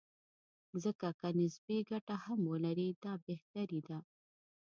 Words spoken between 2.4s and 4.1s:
ولري، دا بهتري ده.